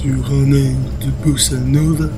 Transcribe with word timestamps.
sur 0.00 0.32
un 0.32 0.52
air 0.52 0.76
de 1.00 1.10
bossa 1.22 1.56
nova. 1.56 2.08